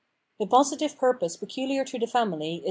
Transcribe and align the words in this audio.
The 0.39 0.47
positive 0.47 0.97
purpose 0.97 1.37
pecuHar 1.37 1.85
to 1.85 1.99
the 1.99 2.07
family 2.07 2.47
is 2.55 2.55
th. 2.55 2.59